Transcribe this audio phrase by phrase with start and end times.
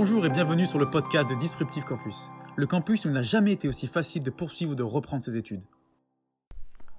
[0.00, 2.30] Bonjour et bienvenue sur le podcast de Disruptive Campus.
[2.56, 5.62] Le campus n'a jamais été aussi facile de poursuivre ou de reprendre ses études.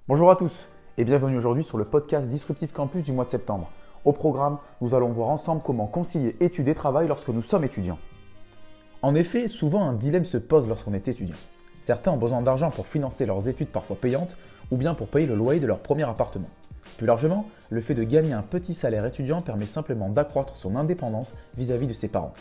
[0.06, 3.68] Bonjour à tous et bienvenue aujourd'hui sur le podcast Disruptive Campus du mois de septembre.
[4.04, 7.98] Au programme, nous allons voir ensemble comment concilier études et travail lorsque nous sommes étudiants.
[9.02, 11.34] En effet, souvent un dilemme se pose lorsqu'on est étudiant.
[11.80, 14.36] Certains ont besoin d'argent pour financer leurs études parfois payantes
[14.70, 16.50] ou bien pour payer le loyer de leur premier appartement.
[16.98, 21.34] Plus largement, le fait de gagner un petit salaire étudiant permet simplement d'accroître son indépendance
[21.56, 22.34] vis-à-vis de ses parents.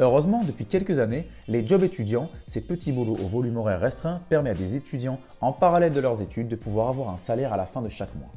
[0.00, 4.56] Heureusement, depuis quelques années, les jobs étudiants, ces petits boulots au volume horaire restreint, permettent
[4.56, 7.66] à des étudiants, en parallèle de leurs études, de pouvoir avoir un salaire à la
[7.66, 8.30] fin de chaque mois.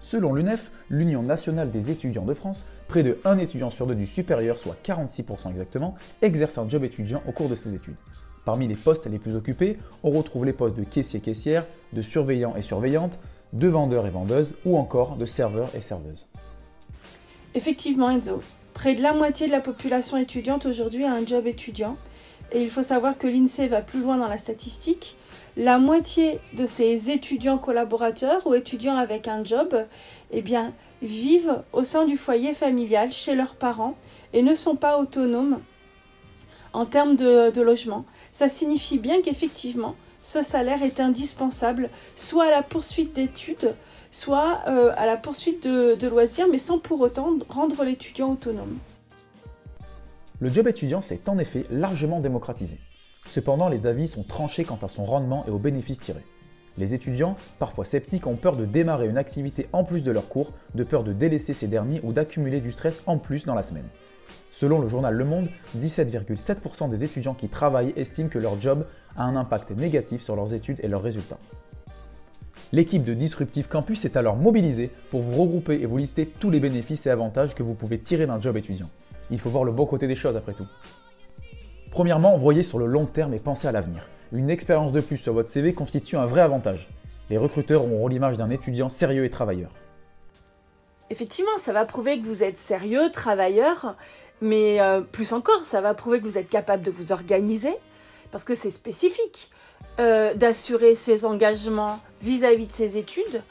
[0.00, 4.06] Selon l'UNEF, l'Union nationale des étudiants de France, près de 1 étudiant sur 2 du
[4.06, 7.96] supérieur, soit 46% exactement, exerce un job étudiant au cours de ses études.
[8.46, 12.62] Parmi les postes les plus occupés, on retrouve les postes de caissier-caissière, de surveillant et
[12.62, 13.18] surveillante,
[13.52, 16.26] de vendeurs et vendeuses ou encore de serveurs et serveuses.
[17.54, 18.40] Effectivement, Enzo,
[18.80, 21.98] Près de la moitié de la population étudiante aujourd'hui a un job étudiant.
[22.50, 25.18] Et il faut savoir que l'INSEE va plus loin dans la statistique.
[25.58, 29.76] La moitié de ces étudiants collaborateurs ou étudiants avec un job
[30.30, 30.42] eh
[31.02, 33.98] vivent au sein du foyer familial chez leurs parents
[34.32, 35.60] et ne sont pas autonomes
[36.72, 38.06] en termes de, de logement.
[38.32, 43.74] Ça signifie bien qu'effectivement, ce salaire est indispensable soit à la poursuite d'études,
[44.10, 48.78] soit euh, à la poursuite de, loisirs, mais sans pour autant rendre l'étudiant autonome.
[50.40, 52.78] Le job étudiant s'est en effet largement démocratisé.
[53.26, 56.24] Cependant, les avis sont tranchés quant à son rendement et aux bénéfices tirés.
[56.78, 60.52] Les étudiants, parfois sceptiques, ont peur de démarrer une activité en plus de leurs cours,
[60.74, 63.88] de peur de délaisser ces derniers ou d'accumuler du stress en plus dans la semaine.
[64.50, 68.86] Selon le journal Le Monde, 17,7% des étudiants qui travaillent estiment que leur job
[69.16, 71.38] a un impact négatif sur leurs études et leurs résultats.
[72.72, 76.60] L'équipe de Disruptive Campus est alors mobilisée pour vous regrouper et vous lister tous les
[76.60, 78.88] bénéfices et avantages que vous pouvez tirer d'un job étudiant.
[79.32, 80.66] Il faut voir le bon côté des choses après tout.
[81.90, 84.06] Premièrement, voyez sur le long terme et pensez à l'avenir.
[84.32, 86.88] Une expérience de plus sur votre CV constitue un vrai avantage.
[87.28, 89.70] Les recruteurs auront l'image d'un étudiant sérieux et travailleur.
[91.10, 93.96] Effectivement, ça va prouver que vous êtes sérieux, travailleur,
[94.40, 97.74] mais euh, plus encore, ça va prouver que vous êtes capable de vous organiser,
[98.30, 99.50] parce que c'est spécifique.
[100.00, 103.42] Euh, d'assurer ses engagements vis-à-vis de ses études,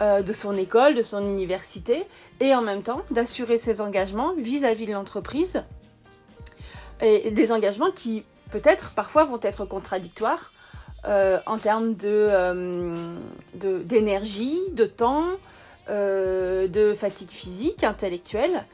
[0.00, 2.04] euh, de son école, de son université,
[2.38, 5.64] et en même temps d'assurer ses engagements vis-à-vis de l'entreprise,
[7.02, 10.52] et des engagements qui peut-être parfois vont être contradictoires
[11.06, 15.26] euh, en termes d'énergie, de, de, temps,
[15.88, 18.64] de fatigue physique, intellectuelle,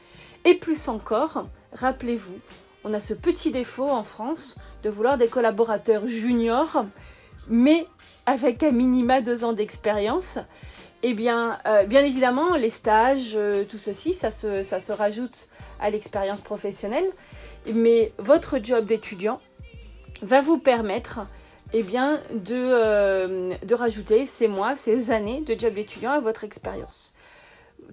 [0.45, 2.37] et plus encore, rappelez-vous,
[2.87, 6.85] on a ce petit défaut en France de vouloir des collaborateurs juniors,
[7.49, 7.85] mais
[8.25, 10.39] avec un minima deux ans d'expérience.
[11.03, 15.49] Eh bien, euh, bien évidemment, les stages, euh, tout ceci, ça se, ça se rajoute
[15.81, 17.05] à l'expérience professionnelle.
[17.73, 19.41] Mais votre job d'étudiant
[20.21, 21.19] va vous permettre
[21.73, 26.45] eh bien, de, euh, de rajouter ces mois, ces années de job d'étudiant à votre
[26.45, 27.13] expérience.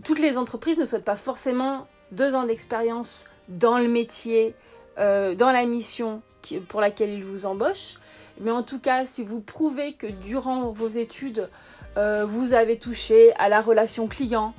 [0.04, 4.54] Toutes les entreprises ne souhaitent pas forcément deux ans d'expérience dans le métier
[4.98, 6.22] euh, dans la mission
[6.68, 7.94] pour laquelle il vous embauche.
[8.40, 11.48] Mais en tout cas, si vous prouvez que durant vos études,
[11.96, 14.54] euh, vous avez touché à la relation client,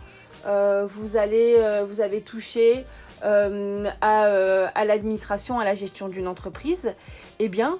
[0.47, 2.85] euh, vous avez touché
[3.21, 6.93] à, l'administration, à la gestion d'une entreprise,
[7.39, 7.79] eh bien,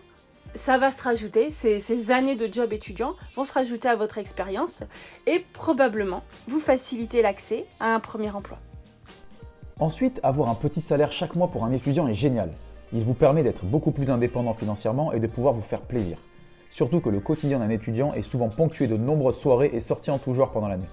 [0.55, 4.17] ça va se rajouter, ces, ces, années de job étudiant vont se rajouter à votre
[4.17, 4.83] expérience
[5.27, 8.57] et probablement vous faciliter l'accès à un premier emploi.
[9.79, 12.49] Ensuite, avoir un petit salaire chaque mois pour un étudiant est génial.
[12.93, 16.17] Il vous permet d'être beaucoup plus indépendant financièrement et de pouvoir vous faire plaisir.
[16.71, 20.17] Surtout que le quotidien d'un étudiant est souvent ponctué de nombreuses soirées et sorties en
[20.17, 20.87] tout genre pendant l'année.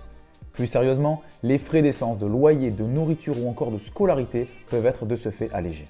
[0.53, 5.07] Plus sérieusement, les frais d'essence, de loyer, de nourriture ou encore de scolarité peuvent être
[5.07, 5.89] de ce fait allégés.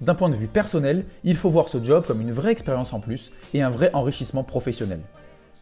[0.00, 2.98] D'un point de vue personnel, il faut voir ce job comme une vraie expérience en
[2.98, 5.00] plus et un vrai enrichissement professionnel.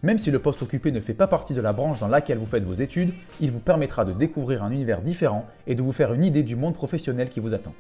[0.03, 2.47] Même si le poste occupé ne fait pas partie de la branche dans laquelle vous
[2.47, 6.15] faites vos études, il vous permettra de découvrir un univers différent et de vous faire
[6.15, 7.75] une idée du monde professionnel qui vous attend.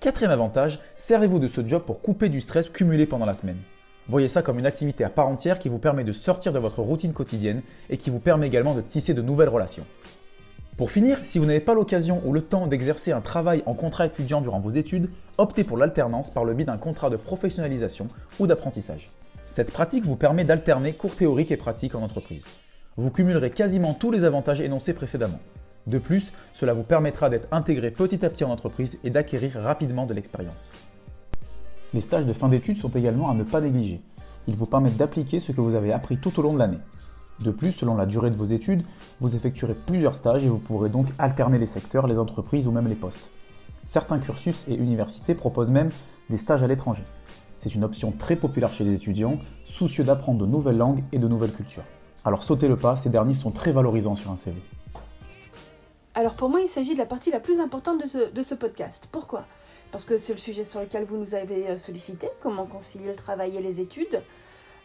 [0.00, 3.58] Quatrième avantage, servez-vous de ce job pour couper du stress cumulé pendant la semaine.
[4.08, 6.80] Voyez ça comme une activité à part entière qui vous permet de sortir de votre
[6.80, 7.60] routine quotidienne
[7.90, 9.84] et qui vous permet également de tisser de nouvelles relations.
[10.78, 14.06] Pour finir, si vous n'avez pas l'occasion ou le temps d'exercer un travail en contrat
[14.06, 18.08] étudiant durant vos études, optez pour l'alternance par le biais d'un contrat de professionnalisation
[18.38, 19.10] ou d'apprentissage.
[19.50, 22.44] Cette pratique vous permet d'alterner cours théoriques et pratiques en entreprise.
[22.96, 25.40] Vous cumulerez quasiment tous les avantages énoncés précédemment.
[25.88, 30.06] De plus, cela vous permettra d'être intégré petit à petit en entreprise et d'acquérir rapidement
[30.06, 30.70] de l'expérience.
[31.92, 34.00] Les stages de fin d'études sont également à ne pas négliger.
[34.46, 36.78] Ils vous permettent d'appliquer ce que vous avez appris tout au long de l'année.
[37.40, 38.84] De plus, selon la durée de vos études,
[39.18, 42.86] vous effectuerez plusieurs stages et vous pourrez donc alterner les secteurs, les entreprises ou même
[42.86, 43.32] les postes.
[43.82, 45.88] Certains cursus et universités proposent même
[46.28, 47.02] des stages à l'étranger.
[47.60, 51.28] C'est une option très populaire chez les étudiants, soucieux d'apprendre de nouvelles langues et de
[51.28, 51.84] nouvelles cultures.
[52.24, 54.56] Alors sautez le pas, ces derniers sont très valorisants sur un CV.
[56.14, 59.08] Alors pour moi, il s'agit de la partie la plus importante de ce, podcast.
[59.12, 59.44] Pourquoi?
[59.92, 63.14] Parce que c'est le sujet sur lequel vous nous avez euh, sollicité, comment concilier le
[63.14, 64.22] travail et les études.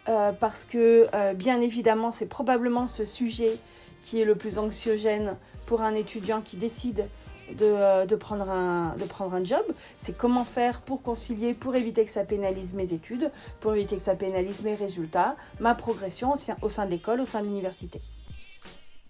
[0.08, 3.58] Euh, parce que euh, bien évidemment, c'est probablement ce sujet
[4.04, 5.36] qui est le plus anxiogène
[5.66, 7.08] pour un étudiant qui décide
[7.54, 9.64] de, prendre, un, prendre un job.
[9.98, 13.32] C'est comment faire pour concilier, pour éviter que ça pénalise mes études,
[13.62, 17.42] pour éviter que ça pénalise mes résultats, ma progression au sein de l'école, au sein
[17.42, 18.02] de l'université.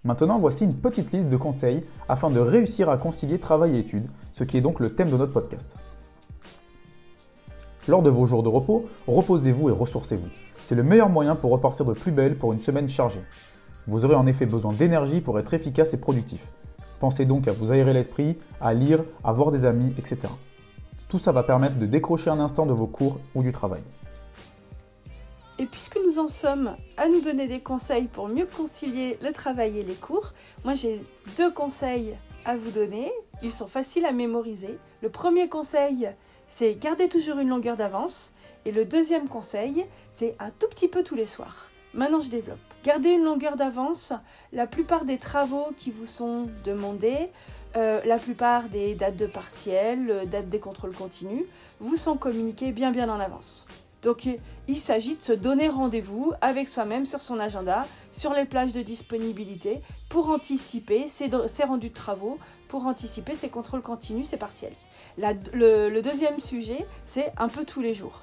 [0.04, 4.08] Maintenant, voici une petite liste de conseils afin de réussir à concilier travail et études,
[4.34, 5.76] ce qui est donc le thème de notre podcast.
[7.88, 10.30] Lors de vos jours de repos, reposez-vous et ressourcez-vous.
[10.62, 13.22] C'est le meilleur moyen pour repartir de plus belle pour une semaine chargée.
[13.88, 16.42] Vous aurez en effet besoin d'énergie pour être efficace et productif.
[17.06, 20.22] Pensez donc à vous aérer l'esprit, à lire, à voir des amis, etc.
[21.08, 23.84] Tout ça va permettre de décrocher un instant de vos cours ou du travail.
[25.60, 29.78] Et puisque nous en sommes à nous donner des conseils pour mieux concilier le travail
[29.78, 31.00] et les cours, moi j'ai
[31.38, 33.12] deux conseils à vous donner.
[33.44, 34.80] Ils sont faciles à mémoriser.
[35.04, 36.10] Le premier conseil,
[36.48, 38.34] c'est garder toujours une longueur d'avance.
[38.66, 41.70] Et le deuxième conseil, c'est un tout petit peu tous les soirs.
[41.96, 42.60] Maintenant, je développe.
[42.84, 44.12] Gardez une longueur d'avance.
[44.52, 47.30] La plupart des travaux qui vous sont demandés,
[47.78, 51.46] euh, la plupart des dates de partiel, euh, dates des contrôles continus,
[51.80, 53.66] vous sont communiqués bien bien en avance.
[54.02, 54.28] Donc
[54.68, 58.84] il s'agit de se donner rendez-vous avec soi-même sur son agenda, sur les plages de
[58.84, 61.30] disponibilité, pour anticiper ses,
[61.64, 62.38] rendus de travaux,
[62.68, 64.76] pour anticiper ses contrôles continus, ses partiels.
[65.18, 68.22] le, deuxième sujet, c'est un peu tous les jours.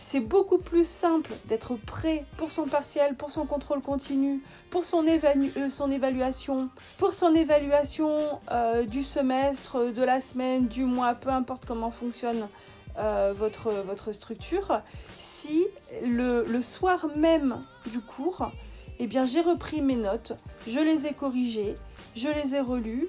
[0.00, 5.06] C'est beaucoup plus simple d'être prêt pour son partiel, pour son contrôle continu, pour son,
[5.06, 8.16] euh, évaluation, pour son évaluation
[8.50, 12.48] euh, du semestre, de la semaine, du mois, peu importe comment fonctionne
[12.98, 14.80] euh, votre, structure.
[15.18, 15.66] Si
[16.04, 18.50] le, le, soir même du cours,
[18.98, 20.32] eh j'ai repris mes notes,
[20.66, 21.76] je les ai corrigées,
[22.16, 23.08] je les ai relues,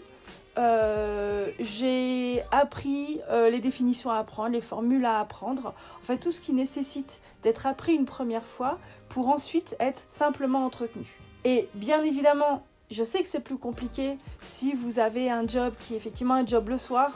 [0.58, 6.42] j'ai appris euh, les définitions à apprendre, les formules à apprendre, en fait tout ce
[6.42, 11.20] qui nécessite d'être appris une première fois pour ensuite être simplement entretenu.
[11.44, 15.94] Et bien évidemment, je sais que c'est plus compliqué si vous avez un job qui
[15.94, 17.16] est effectivement un job le soir,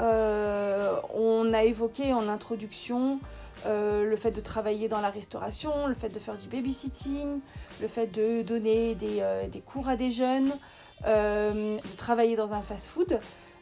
[0.00, 3.18] euh, on a évoqué en introduction
[3.64, 7.40] euh, le fait de travailler dans la restauration, le fait de faire du babysitting,
[7.80, 10.52] le fait de donner des, euh, cours à des jeunes,
[11.04, 13.18] de travailler dans un fast-food.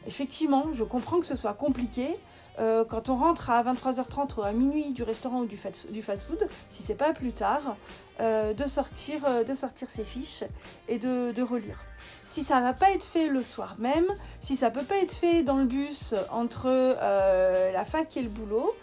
[0.07, 2.15] Effectivement, je comprends que ce soit compliqué.
[2.57, 6.95] quand on rentre à 23h30 ou à minuit du restaurant ou du fast-food, si c'est
[6.95, 7.75] pas plus tard,
[8.19, 10.43] de, sortir, de sortir ses fiches
[10.87, 11.79] et de relire
[12.25, 14.07] si ça va pas être fait le soir même,
[14.41, 18.29] si ça peut pas être fait dans le bus entre euh, la fac et le
[18.29, 18.75] boulot,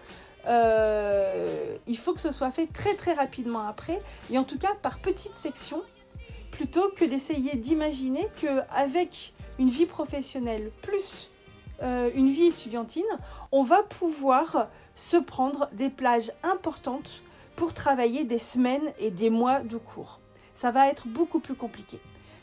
[0.47, 4.01] euh, il faut que ce soit fait très très rapidement après,
[4.31, 5.83] et en tout cas par petites sections,
[6.81, 11.31] que d'essayer d'imaginer qu'avec une vie professionnelle plus
[11.83, 13.05] euh, une vie estudiantine,
[13.51, 17.23] on va pouvoir se prendre des plages importantes
[17.57, 20.21] pour travailler des semaines et des mois de cours.
[20.55, 22.01] Ça va être beaucoup plus compliqué.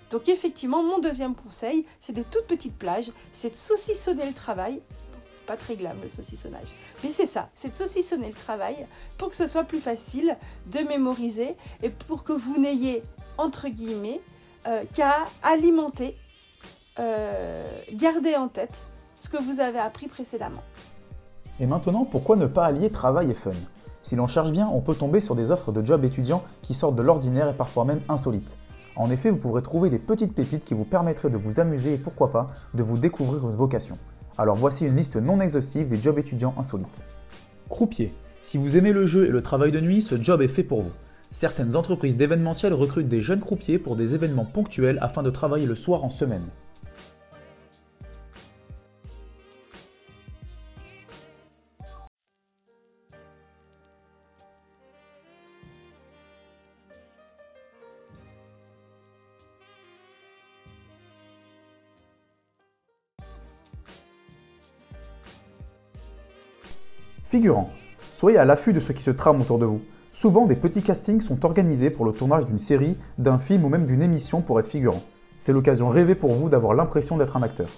[0.10, 4.82] Donc effectivement, mon deuxième conseil, c'est des toutes petites plages, c'est de saucissonner le travail.
[5.50, 6.68] Pas très glam le saucissonnage.
[7.03, 8.86] Mais c'est ça, c'est de saucissonner le travail
[9.18, 10.38] pour que ce soit plus facile
[10.68, 13.01] de mémoriser et pour que vous n'ayez,
[13.39, 14.22] entre guillemets,
[14.68, 16.15] euh, qu'à alimenter,
[17.00, 18.86] euh, garder en tête
[19.18, 20.62] ce que vous avez appris précédemment.
[21.60, 23.50] Et maintenant, pourquoi ne pas allier travail et fun?
[24.03, 26.96] Si l'on cherche bien, on peut tomber sur des offres de job étudiants qui sortent
[26.96, 28.56] de l'ordinaire et parfois même insolites.
[28.96, 31.98] En effet, vous pourrez trouver des petites pépites qui vous permettraient de vous amuser et
[31.98, 33.98] pourquoi pas de vous découvrir une vocation.
[34.39, 36.88] Alors voici une liste non exhaustive des jobs étudiants insolites.
[37.67, 38.13] Croupier.
[38.41, 40.81] Si vous aimez le jeu et le travail de nuit, ce job est fait pour
[40.81, 40.93] vous.
[41.29, 45.75] Certaines entreprises d'événementiel recrutent des jeunes croupiers pour des événements ponctuels afin de travailler le
[45.75, 46.46] soir en semaine.
[67.29, 67.69] Figurant.
[68.12, 69.81] Soyez à l'affût de ce qui se trame autour de vous.
[70.12, 73.86] Souvent, des petits castings sont organisés pour le tournage d'une série, d'un film ou même
[73.86, 75.03] d'une émission pour être figurant.
[75.38, 77.69] C'est l'occasion rêvée pour vous d'avoir l'impression d'être un acteur.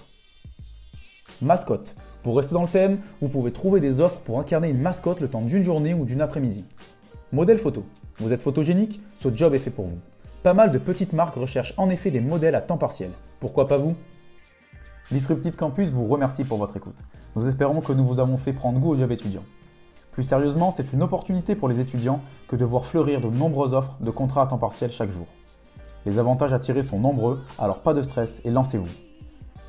[1.42, 1.94] Mascotte.
[2.22, 5.28] Pour rester dans le thème, vous pouvez trouver des offres pour incarner une mascotte le
[5.28, 6.64] temps d'une journée ou d'une après-midi.
[7.30, 7.84] Modèle photo.
[8.16, 9.98] Vous êtes photogénique Ce job est fait pour vous.
[10.42, 13.10] Pas mal de petites marques recherchent en effet des modèles à temps partiel.
[13.38, 13.96] Pourquoi pas vous?
[15.10, 16.96] Disruptive Campus vous remercie pour votre écoute.
[17.36, 19.42] Nous espérons que nous vous avons fait prendre goût au job étudiant.
[20.12, 23.96] Plus sérieusement, c'est une opportunité pour les étudiants que de voir fleurir de nombreuses offres
[24.00, 25.26] de contrats à temps partiel chaque jour.
[26.06, 28.90] Les avantages à tirer sont nombreux, alors pas de stress et lancez-vous.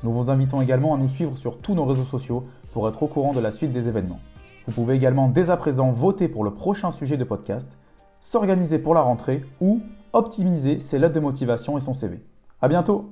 [0.02, 3.06] Nous vous invitons également à nous suivre sur tous nos réseaux sociaux pour être au
[3.06, 4.20] courant de la suite des événements.
[4.66, 7.68] Vous pouvez également dès à présent voter pour le prochain sujet de podcast,
[8.20, 9.80] s'organiser pour la rentrée ou
[10.12, 12.22] optimiser ses lettres de motivation et son CV.
[12.62, 13.10] A bientôt